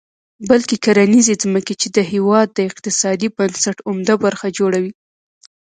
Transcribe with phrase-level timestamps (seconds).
[0.49, 4.93] بلکې کرنیزې ځمکې، چې د هېواد د اقتصادي بنسټ عمده برخه جوړوي.